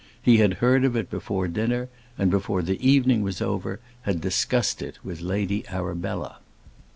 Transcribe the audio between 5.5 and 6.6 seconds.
Arabella.